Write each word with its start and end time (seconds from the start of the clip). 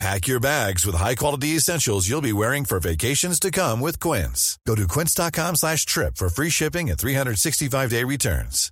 Pack 0.00 0.26
your 0.26 0.40
bags 0.40 0.84
with 0.84 0.96
high-quality 0.96 1.48
essentials 1.50 2.08
you'll 2.08 2.20
be 2.20 2.32
wearing 2.32 2.64
for 2.64 2.80
vacations 2.80 3.38
to 3.40 3.50
come 3.50 3.80
with 3.80 4.00
Quince. 4.00 4.58
Go 4.66 4.74
to 4.74 4.88
quince.com 4.88 5.56
slash 5.56 5.86
trip 5.86 6.16
for 6.16 6.28
free 6.28 6.50
shipping 6.50 6.90
and 6.90 6.98
365-day 6.98 8.04
returns. 8.04 8.70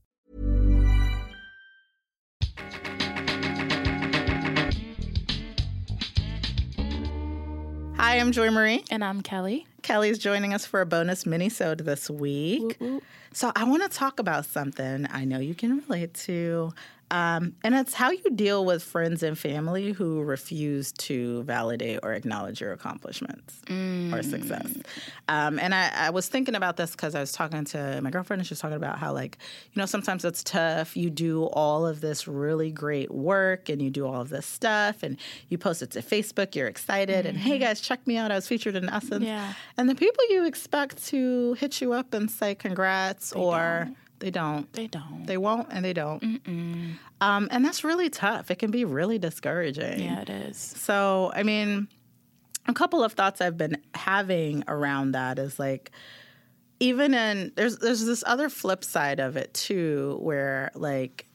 Hi, 7.97 8.19
I'm 8.19 8.33
Joy 8.33 8.51
Marie. 8.51 8.85
And 8.91 9.05
I'm 9.05 9.23
Kelly. 9.23 9.67
Kelly's 9.83 10.19
joining 10.19 10.53
us 10.53 10.67
for 10.67 10.81
a 10.81 10.87
bonus 10.87 11.25
mini-sode 11.25 11.79
this 11.79 12.11
week. 12.11 12.61
Whoop, 12.63 12.81
whoop. 12.81 13.03
So 13.33 13.53
I 13.55 13.65
want 13.65 13.83
to 13.85 13.89
talk 13.89 14.19
about 14.19 14.45
something 14.45 15.07
I 15.11 15.25
know 15.25 15.39
you 15.39 15.55
can 15.55 15.79
relate 15.79 16.13
to. 16.15 16.73
Um, 17.13 17.57
and 17.63 17.75
it's 17.75 17.93
how 17.93 18.11
you 18.11 18.31
deal 18.35 18.65
with 18.65 18.83
friends 18.83 19.23
and 19.23 19.39
family 19.39 19.93
who 19.93 20.23
refuse 20.23 20.93
to 20.93 21.43
validate 21.43 22.01
or 22.03 22.15
acknowledge 22.15 22.63
your 22.63 22.73
accomplishments 22.73 23.61
or 23.69 24.23
success. 24.23 24.67
Um, 25.29 25.59
and 25.59 25.75
I, 25.75 25.91
I 25.95 26.11
was 26.11 26.29
thinking 26.29 26.55
about 26.55 26.79
this 26.79 26.93
because 26.93 27.15
I 27.15 27.21
was 27.21 27.31
talking 27.33 27.67
to 27.67 28.01
my 28.01 28.09
girlfriend, 28.11 28.41
and 28.41 28.47
she 28.47 28.53
was 28.53 28.61
talking 28.61 28.79
about 28.79 28.99
how, 28.99 29.13
like, 29.13 29.37
you 29.75 29.81
know, 29.81 29.85
sometimes 29.85 30.25
it's 30.25 30.43
tough. 30.43 30.97
You 30.97 31.11
do 31.11 31.45
all 31.45 31.87
of 31.87 32.01
this 32.01 32.27
really 32.27 32.71
great 32.71 33.11
work 33.11 33.69
and 33.69 33.83
you 33.83 33.91
do 33.91 34.07
all 34.07 34.23
of 34.23 34.31
this 34.31 34.47
stuff, 34.47 35.03
and 35.03 35.19
you 35.51 35.59
post 35.59 35.83
it 35.83 35.91
to 35.91 36.01
Facebook, 36.01 36.55
you're 36.55 36.67
excited, 36.67 37.27
and 37.27 37.37
hey 37.37 37.59
guys, 37.59 37.83
check 37.83 38.07
me 38.07 38.17
out. 38.17 38.33
I 38.33 38.37
was 38.37 38.49
featured 38.49 38.75
in 38.75 38.89
Essence. 38.89 39.25
Yeah. 39.25 39.53
And 39.77 39.87
the 39.87 39.95
people 39.95 40.25
you 40.31 40.47
expect 40.47 41.05
to 41.09 41.53
hit 41.55 41.83
you 41.83 41.93
up 41.93 42.15
and 42.15 42.31
say 42.31 42.55
congrats 42.55 43.35
or 43.35 43.85
don't. 43.85 43.97
They 44.23 44.31
don't. 44.31 44.73
They 44.73 44.87
don't. 44.87 45.27
They 45.27 45.37
won't 45.37 45.67
and 45.73 45.85
they 45.85 45.93
don't. 45.93 46.23
Um, 47.21 47.49
and 47.51 47.65
that's 47.65 47.83
really 47.83 48.09
tough. 48.09 48.53
It 48.53 48.61
can 48.61 48.71
be 48.71 48.85
really 48.85 49.19
discouraging. 49.19 49.99
yeah, 49.99 50.21
it 50.21 50.31
is. 50.31 50.57
So, 50.57 51.33
I 51.35 51.43
mean, 51.43 51.89
a 52.69 52.73
couple 52.73 53.03
of 53.03 53.15
thoughts 53.15 53.41
I've 53.41 53.59
been 53.59 53.83
having 53.95 54.63
around 54.69 55.13
that 55.13 55.41
is 55.41 55.59
like, 55.59 55.91
even 56.79 57.15
in 57.15 57.51
there's 57.57 57.79
there's 57.79 58.05
this 58.05 58.23
other 58.25 58.49
flip 58.49 58.85
side 58.85 59.19
of 59.19 59.37
it 59.37 59.53
too, 59.55 60.19
where 60.21 60.71
like 60.77 61.27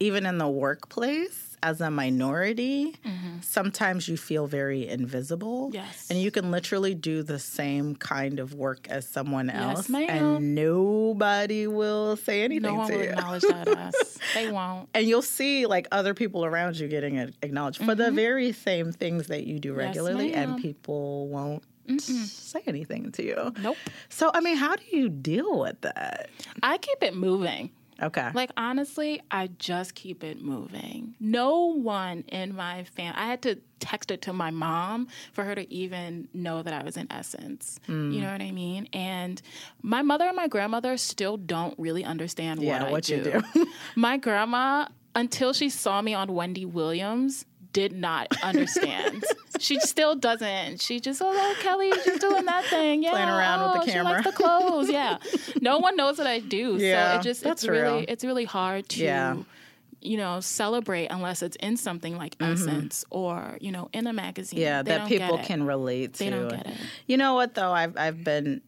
even 0.00 0.26
in 0.26 0.38
the 0.38 0.48
workplace 0.48 1.46
as 1.62 1.82
a 1.82 1.90
minority, 1.90 2.94
sometimes 3.42 4.08
you 4.08 4.16
feel 4.16 4.46
very 4.46 4.88
invisible. 4.88 5.70
Yes. 5.74 6.08
And 6.10 6.18
you 6.18 6.30
can 6.30 6.50
literally 6.50 6.94
do 6.94 7.22
the 7.22 7.38
same 7.38 7.94
kind 7.96 8.40
of 8.40 8.54
work 8.54 8.88
as 8.88 9.06
someone 9.06 9.48
Yes, 9.48 9.76
else. 9.76 9.88
ma'am. 9.90 10.08
And 10.08 10.54
nobody 10.54 11.66
will 11.66 12.16
say 12.16 12.42
anything 12.42 12.62
No 12.72 12.74
one 12.76 12.88
to 12.90 12.96
will 12.96 13.04
you. 13.04 13.10
acknowledge 13.10 13.42
that 13.42 13.68
us. 13.68 13.94
They 14.34 14.50
won't. 14.50 14.88
and 14.94 15.06
you'll 15.06 15.22
see 15.22 15.66
like 15.66 15.86
other 15.92 16.14
people 16.14 16.44
around 16.46 16.78
you 16.78 16.88
getting 16.88 17.16
acknowledged 17.42 17.84
for 17.84 17.94
the 17.94 18.10
very 18.10 18.52
same 18.52 18.92
things 18.92 19.26
that 19.26 19.46
you 19.46 19.58
do 19.58 19.70
Mm-hmm. 19.72 19.80
Yes, 19.80 19.88
regularly, 19.96 20.32
and 20.34 20.56
people 20.60 21.28
won't 21.28 21.62
say 22.00 22.62
anything 22.66 23.12
to 23.12 23.22
you. 23.24 23.52
Nope. 23.60 23.76
So, 24.08 24.30
I 24.32 24.40
mean, 24.40 24.56
how 24.56 24.76
do 24.76 24.82
you 24.92 25.08
deal 25.08 25.58
with 25.58 25.80
that? 25.82 26.30
I 26.62 26.78
keep 26.78 27.02
it 27.02 27.14
moving. 27.14 27.70
Okay. 28.02 28.30
Like 28.34 28.50
honestly, 28.56 29.20
I 29.30 29.48
just 29.58 29.94
keep 29.94 30.24
it 30.24 30.40
moving. 30.42 31.14
No 31.20 31.66
one 31.66 32.24
in 32.28 32.54
my 32.54 32.84
family. 32.84 33.18
I 33.18 33.26
had 33.26 33.42
to 33.42 33.58
text 33.78 34.10
it 34.10 34.22
to 34.22 34.32
my 34.32 34.50
mom 34.50 35.08
for 35.32 35.44
her 35.44 35.54
to 35.54 35.72
even 35.72 36.28
know 36.34 36.62
that 36.62 36.72
I 36.72 36.82
was 36.82 36.96
in 36.96 37.06
Essence. 37.10 37.80
Hmm. 37.86 38.10
You 38.12 38.20
know 38.22 38.32
what 38.32 38.40
I 38.42 38.50
mean? 38.50 38.88
And 38.92 39.40
my 39.82 40.02
mother 40.02 40.26
and 40.26 40.36
my 40.36 40.48
grandmother 40.48 40.96
still 40.96 41.36
don't 41.36 41.74
really 41.78 42.04
understand 42.04 42.62
Yeah, 42.62 42.80
what 42.80 42.88
I 42.88 42.90
what 42.92 43.08
you 43.08 43.22
do. 43.22 43.42
do. 43.54 43.66
my 43.96 44.16
grandma, 44.16 44.86
until 45.14 45.52
she 45.52 45.68
saw 45.70 46.00
me 46.02 46.14
on 46.14 46.32
Wendy 46.34 46.64
Williams, 46.64 47.44
did 47.72 47.92
not 47.92 48.28
understand. 48.42 49.24
she 49.58 49.78
still 49.80 50.14
doesn't. 50.16 50.80
She 50.80 51.00
just, 51.00 51.20
oh, 51.24 51.54
Kelly, 51.60 51.92
she's 52.04 52.18
doing 52.18 52.44
that 52.46 52.64
thing. 52.66 53.02
Yeah, 53.02 53.10
Playing 53.12 53.28
around 53.28 53.62
with 53.62 53.72
the 53.72 53.78
oh, 53.80 53.84
She 53.86 53.92
camera. 53.92 54.12
likes 54.12 54.24
the 54.26 54.32
clothes. 54.32 54.90
Yeah, 54.90 55.18
no 55.60 55.78
one 55.78 55.96
knows 55.96 56.18
what 56.18 56.26
I 56.26 56.40
do. 56.40 56.76
Yeah, 56.78 57.12
so 57.14 57.18
it 57.18 57.22
just 57.22 57.42
that's 57.42 57.62
it's 57.64 57.68
really 57.70 58.04
it's 58.04 58.24
really 58.24 58.44
hard 58.44 58.88
to. 58.90 59.04
Yeah. 59.04 59.36
You 60.02 60.16
know, 60.16 60.40
celebrate 60.40 61.08
unless 61.08 61.42
it's 61.42 61.56
in 61.56 61.76
something 61.76 62.16
like 62.16 62.34
Essence 62.40 63.04
or 63.10 63.58
you 63.60 63.70
know 63.70 63.90
in 63.92 64.06
a 64.06 64.14
magazine. 64.14 64.58
Mm-hmm. 64.58 64.64
yeah, 64.64 64.82
They 64.82 64.90
that 64.92 65.08
people 65.08 65.36
can 65.38 65.64
relate 65.64 66.14
to. 66.14 66.18
They 66.24 66.30
don't 66.30 66.48
get 66.48 66.66
it. 66.68 66.76
You 67.06 67.18
know 67.18 67.34
what 67.34 67.54
though? 67.54 67.70
I've 67.70 67.98
I've 67.98 68.24
been 68.24 68.62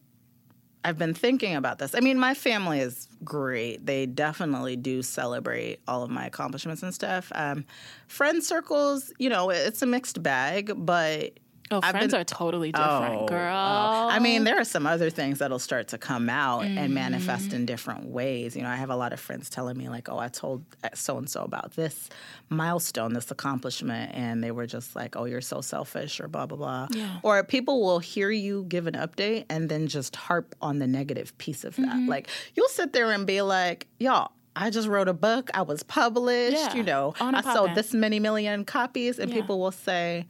I've 0.85 0.97
been 0.97 1.13
thinking 1.13 1.55
about 1.55 1.79
this. 1.79 1.95
I 1.95 1.99
mean, 2.01 2.19
my 2.19 2.33
family 2.33 2.79
is 2.79 3.07
great. 3.23 3.85
They 3.85 4.05
definitely 4.05 4.75
do 4.75 5.01
celebrate 5.01 5.79
all 5.87 6.03
of 6.03 6.09
my 6.09 6.25
accomplishments 6.25 6.83
and 6.83 6.93
stuff. 6.93 7.31
Um, 7.35 7.65
friend 8.07 8.43
circles, 8.43 9.13
you 9.17 9.29
know, 9.29 9.49
it's 9.49 9.81
a 9.81 9.85
mixed 9.85 10.21
bag, 10.21 10.73
but 10.75 11.39
Oh, 11.71 11.79
I've 11.81 11.91
friends 11.91 12.11
been- 12.11 12.21
are 12.21 12.23
totally 12.25 12.71
different, 12.71 13.21
Oh, 13.21 13.25
girl. 13.25 13.55
oh. 13.55 14.09
I 14.09 14.19
mean, 14.19 14.43
there 14.43 14.59
are 14.59 14.65
some 14.65 14.85
other 14.85 15.09
things 15.09 15.39
that'll 15.39 15.59
start 15.59 15.87
to 15.89 15.97
come 15.97 16.29
out 16.29 16.63
Mm-hmm. 16.63 16.77
and 16.77 16.93
manifest 16.93 17.53
in 17.53 17.65
different 17.65 18.05
ways. 18.05 18.55
You 18.55 18.61
know, 18.63 18.69
I 18.69 18.75
have 18.75 18.89
a 18.89 18.95
lot 18.95 19.13
of 19.13 19.19
friends 19.19 19.49
telling 19.49 19.77
me, 19.77 19.87
like, 19.89 20.09
oh, 20.09 20.19
I 20.19 20.27
told 20.27 20.65
so 20.93 21.17
and 21.17 21.27
so 21.29 21.41
about 21.43 21.75
this 21.75 22.09
milestone, 22.49 23.13
this 23.13 23.31
accomplishment, 23.31 24.11
and 24.13 24.43
they 24.43 24.51
were 24.51 24.67
just 24.67 24.95
like, 24.95 25.15
oh, 25.15 25.25
you're 25.25 25.41
so 25.41 25.61
selfish, 25.61 26.19
or 26.19 26.27
blah, 26.27 26.45
blah, 26.45 26.57
blah. 26.57 26.87
Yeah. 26.91 27.19
Or 27.23 27.43
people 27.43 27.81
will 27.81 27.99
hear 27.99 28.29
you 28.29 28.65
give 28.67 28.85
an 28.87 28.93
update 28.95 29.45
and 29.49 29.69
then 29.69 29.87
just 29.87 30.15
harp 30.15 30.55
on 30.61 30.79
the 30.79 30.87
negative 30.87 31.35
piece 31.37 31.63
of 31.63 31.75
that. 31.77 31.85
Mm-hmm. 31.87 32.09
Like, 32.09 32.27
you'll 32.55 32.67
sit 32.69 32.93
there 32.93 33.11
and 33.11 33.25
be 33.25 33.41
like, 33.41 33.87
y'all, 33.99 34.31
I 34.55 34.69
just 34.69 34.87
wrote 34.87 35.07
a 35.07 35.13
book. 35.13 35.49
I 35.55 35.63
was 35.63 35.81
published. 35.81 36.57
Yeah, 36.57 36.75
You 36.75 36.83
know, 36.83 37.15
I 37.19 37.41
sold 37.53 37.73
this 37.73 37.93
many 37.93 38.19
million 38.19 38.65
copies. 38.65 39.17
And 39.17 39.31
Yeah. 39.31 39.37
people 39.41 39.59
will 39.59 39.71
say, 39.71 40.27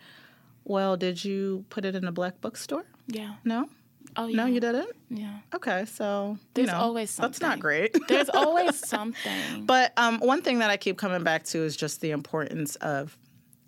well, 0.66 0.98
did 0.98 1.24
you 1.24 1.66
put 1.70 1.86
it 1.86 1.96
in 1.96 2.06
a 2.06 2.12
black 2.12 2.42
bookstore? 2.42 2.86
yeah. 3.08 3.36
No? 3.44 3.68
Oh, 4.16 4.28
yeah. 4.28 4.36
No, 4.38 4.46
you 4.46 4.60
didn't? 4.60 4.92
Yeah. 5.10 5.40
Okay, 5.56 5.86
so 5.86 6.38
There's 6.54 6.68
you 6.68 6.72
know, 6.72 6.78
always 6.80 7.10
something. 7.10 7.32
That's 7.32 7.42
not 7.42 7.60
great. 7.60 7.98
There's 8.08 8.30
always 8.34 8.76
something. 8.88 9.66
but 9.66 9.92
um, 9.98 10.20
one 10.20 10.44
thing 10.44 10.60
that 10.60 10.70
I 10.70 10.78
keep 10.78 10.98
coming 11.00 11.24
back 11.24 11.46
to 11.46 11.64
is 11.64 11.76
just 11.76 12.00
the 12.02 12.12
importance 12.12 12.76
of 12.76 13.18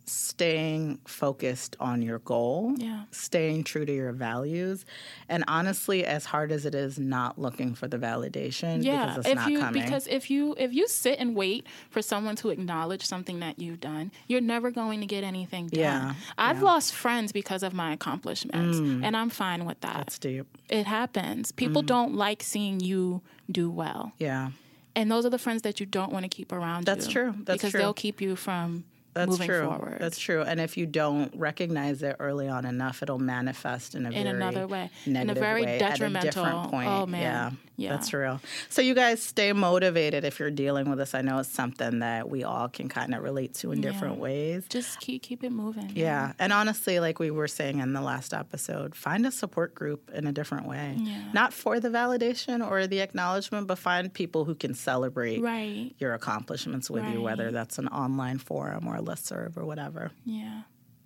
staying 0.05 0.99
focused 1.05 1.75
on 1.79 2.01
your 2.01 2.19
goal, 2.19 2.73
Yeah. 2.77 3.03
staying 3.11 3.63
true 3.63 3.85
to 3.85 3.93
your 3.93 4.11
values, 4.11 4.85
and 5.29 5.43
honestly, 5.47 6.05
as 6.05 6.25
hard 6.25 6.51
as 6.51 6.65
it 6.65 6.75
is, 6.75 6.99
not 6.99 7.39
looking 7.39 7.73
for 7.75 7.87
the 7.87 7.97
validation 7.97 8.83
yeah, 8.83 9.05
because 9.07 9.17
it's 9.19 9.27
if 9.29 9.35
not 9.35 9.51
you 9.51 9.59
coming. 9.59 9.83
because 9.83 10.07
if 10.07 10.29
you 10.29 10.55
if 10.57 10.73
you 10.73 10.87
sit 10.87 11.19
and 11.19 11.35
wait 11.35 11.65
for 11.89 12.01
someone 12.01 12.35
to 12.37 12.49
acknowledge 12.49 13.05
something 13.05 13.39
that 13.39 13.59
you've 13.59 13.79
done, 13.79 14.11
you're 14.27 14.41
never 14.41 14.71
going 14.71 14.99
to 15.01 15.05
get 15.07 15.23
anything 15.23 15.67
done. 15.67 15.79
Yeah, 15.79 16.13
I've 16.37 16.61
lost 16.61 16.93
friends 16.93 17.31
because 17.31 17.63
of 17.63 17.73
my 17.73 17.93
accomplishments, 17.93 18.77
and 18.77 19.15
I'm 19.17 19.29
fine 19.29 19.65
with 19.65 19.79
that. 19.81 19.93
Mm. 19.93 19.97
That's 19.97 20.19
deep. 20.19 20.57
It 20.69 20.85
happens. 20.85 21.51
People 21.51 21.81
Mm. 21.83 21.87
don't 21.87 22.13
like 22.15 22.43
seeing 22.43 22.79
you 22.79 23.21
do 23.51 23.69
well. 23.69 24.13
Yeah. 24.19 24.51
And 24.95 25.11
those 25.11 25.25
are 25.25 25.29
the 25.29 25.37
friends 25.37 25.63
that 25.63 25.79
you 25.79 25.85
don't 25.85 26.11
want 26.11 26.23
to 26.23 26.29
keep 26.29 26.51
around 26.53 26.85
That's 26.85 27.07
you. 27.07 27.11
true. 27.13 27.23
That's 27.25 27.35
true. 27.35 27.53
because 27.55 27.71
true. 27.71 27.79
they'll 27.81 27.93
keep 27.93 28.21
you 28.21 28.35
from 28.35 28.85
That's 29.15 29.37
true. 29.37 29.65
forward. 29.65 29.97
That's 29.99 30.19
true. 30.19 30.41
And 30.43 30.59
if 30.59 30.77
you 30.77 30.85
don't 30.85 31.33
recognize 31.35 32.03
it 32.03 32.17
early 32.19 32.47
on 32.47 32.65
enough, 32.65 33.01
it'll 33.01 33.17
manifest 33.17 33.95
in 33.95 34.05
a 34.05 34.09
In 34.09 34.13
very 34.25 34.29
another 34.29 34.67
way. 34.67 34.89
In 35.05 35.29
a 35.29 35.33
very 35.33 35.63
way, 35.63 35.79
detrimental- 35.79 36.27
At 36.27 36.35
a 36.35 36.39
different 36.39 36.65
oh, 36.67 36.69
point. 36.69 36.89
oh, 36.89 37.05
man. 37.05 37.21
Yeah, 37.21 37.51
Yeah. 37.77 37.89
that's 37.91 38.13
real. 38.13 38.41
So 38.69 38.81
you 38.81 38.93
guys 38.93 39.23
stay 39.23 39.53
motivated 39.53 40.23
if 40.25 40.39
you're 40.39 40.51
dealing 40.51 40.89
with 40.89 40.99
this. 40.99 41.15
I 41.15 41.21
know 41.21 41.39
it's 41.39 41.49
something 41.49 41.99
that 41.99 42.29
we 42.29 42.43
all 42.43 42.67
can 42.69 42.89
kind 42.89 43.15
of 43.15 43.23
relate 43.23 43.53
to 43.55 43.71
in 43.71 43.81
different 43.81 44.17
ways. 44.17 44.65
Just 44.69 44.99
keep 44.99 45.23
keep 45.23 45.43
it 45.43 45.51
moving. 45.51 45.91
Yeah, 45.95 46.33
and 46.39 46.51
honestly, 46.53 46.99
like 46.99 47.17
we 47.19 47.31
were 47.31 47.47
saying 47.47 47.79
in 47.79 47.93
the 47.93 48.01
last 48.01 48.33
episode, 48.33 48.95
find 48.95 49.25
a 49.25 49.31
support 49.31 49.73
group 49.75 50.11
in 50.13 50.27
a 50.27 50.31
different 50.33 50.67
way. 50.67 50.95
Yeah. 50.97 51.23
Not 51.33 51.53
for 51.53 51.79
the 51.79 51.89
validation 51.89 52.65
or 52.69 52.85
the 52.85 52.99
acknowledgement, 52.99 53.67
but 53.67 53.77
find 53.77 54.13
people 54.13 54.43
who 54.45 54.55
can 54.55 54.73
celebrate 54.73 55.41
Right. 55.41 55.93
your 55.99 56.13
accomplishments 56.13 56.89
with 56.89 57.05
you, 57.13 57.21
whether 57.21 57.51
that's 57.51 57.77
an 57.79 57.87
online 57.87 58.37
forum 58.39 58.87
or 58.87 59.01
a 59.07 59.11
listserv 59.11 59.57
or 59.57 59.65
whatever. 59.65 60.11
Yeah, 60.25 60.61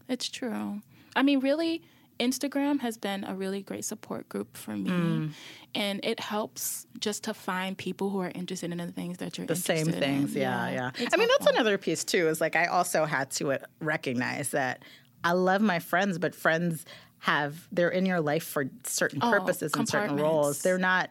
it's 0.08 0.30
true. 0.30 0.82
I 1.16 1.24
mean, 1.24 1.40
really, 1.40 1.82
Instagram 2.20 2.82
has 2.82 2.98
been 2.98 3.24
a 3.24 3.34
really 3.34 3.62
great 3.62 3.86
support 3.86 4.28
group 4.30 4.58
for 4.58 4.76
me. 4.76 4.90
Mm. 4.90 5.32
And 5.74 6.00
it 6.04 6.20
helps 6.20 6.86
just 7.00 7.24
to 7.26 7.34
find 7.34 7.78
people 7.78 8.10
who 8.10 8.20
are 8.20 8.32
interested 8.36 8.72
in 8.72 8.78
the 8.78 8.92
things 8.92 9.18
that 9.20 9.38
you're 9.38 9.44
interested 9.44 9.78
in. 9.78 9.86
the 9.86 9.92
same 9.92 10.02
things. 10.02 10.36
in. 10.36 10.42
Yeah, 10.42 10.70
yeah. 10.70 10.92
It's 10.98 11.14
I 11.14 11.18
mean, 11.18 11.30
that's 11.30 11.52
another 11.52 11.78
piece 11.78 12.04
too. 12.04 12.28
Is 12.28 12.42
like 12.42 12.56
I 12.56 12.66
also 12.66 13.06
had 13.06 13.32
to 13.32 13.54
uh, 13.54 13.58
recognize 13.80 14.50
that 14.50 14.84
I 15.24 15.32
love 15.34 15.62
my 15.62 15.80
friends, 15.80 16.18
but 16.18 16.36
friends 16.36 16.86
have 17.20 17.68
they're 17.72 17.90
in 17.90 18.06
your 18.06 18.22
life 18.22 18.44
for 18.44 18.66
certain 18.86 19.20
Oh, 19.22 19.30
purposes 19.32 19.74
and 19.76 19.88
certain 19.88 20.16
roles. 20.18 20.62
They're 20.62 20.78
not 20.78 21.10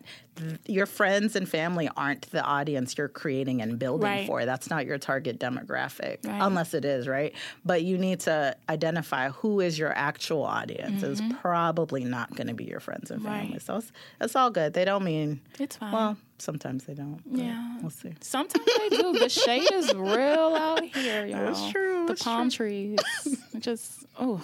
your 0.67 0.87
friends 0.87 1.35
and 1.35 1.49
family 1.49 1.91
aren't 1.97 2.31
the 2.31 2.41
audience 2.43 2.97
you're 2.97 3.09
creating 3.09 3.61
and 3.61 3.77
building 3.77 4.05
Right. 4.09 4.27
for. 4.29 4.45
That's 4.45 4.71
not 4.71 4.87
your 4.87 4.97
target 4.97 5.41
demographic, 5.41 6.25
Right. 6.25 6.41
unless 6.41 6.75
it 6.75 6.85
is, 6.85 7.09
right? 7.09 7.35
But 7.65 7.83
you 7.83 7.99
need 7.99 8.21
to 8.21 8.57
identify 8.69 9.31
who 9.31 9.59
is 9.59 9.77
your 9.81 9.93
actual 9.93 10.45
audience. 10.45 11.03
Is 11.03 11.21
probably 11.41 12.05
not 12.05 12.37
going 12.37 12.47
to 12.47 12.55
be 12.55 12.65
your 12.65 12.79
friends 12.79 13.11
and 13.11 13.21
family. 13.21 13.39
Mm-hmm. 13.41 13.53
Right. 13.55 13.63
So 13.63 13.77
it's, 13.79 13.93
it's 14.21 14.37
all 14.37 14.51
good. 14.51 14.75
They 14.75 14.85
don't 14.85 15.03
mean 15.03 15.41
It's 15.59 15.77
fine. 15.77 15.93
well. 15.93 16.17
Sometimes 16.41 16.85
they 16.85 16.95
don't. 16.95 17.21
Yeah. 17.29 17.79
we'll 17.81 17.91
see. 17.91 18.15
Sometimes 18.21 18.65
they 18.79 18.91
do. 18.91 19.19
The 19.19 19.29
shade 19.29 19.69
is 19.73 19.93
real 19.93 20.55
out 20.57 20.85
here, 20.85 21.27
y'all. 21.27 21.49
It's 21.49 21.69
true, 21.73 22.07
The 22.07 22.13
it's 22.13 22.23
palm 22.23 22.49
trees. 22.49 23.01
Just 23.59 24.07
oh, 24.21 24.41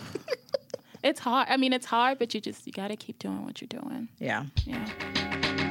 it's 1.04 1.20
hard. 1.20 1.46
I 1.50 1.56
mean, 1.56 1.72
it's 1.72 1.86
hard, 1.86 2.18
but 2.18 2.34
you 2.34 2.40
just 2.40 2.66
you 2.66 2.72
got 2.72 2.88
to 2.88 2.96
keep 2.96 3.18
doing 3.18 3.44
what 3.44 3.60
you're 3.60 3.68
doing. 3.68 4.08
Yeah. 4.18 4.46
Yeah. 4.64 5.70